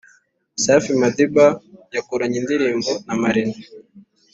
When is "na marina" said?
3.05-3.57